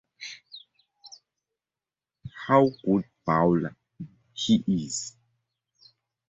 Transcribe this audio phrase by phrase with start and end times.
[2.47, 3.75] How good bowler
[4.33, 5.15] he is?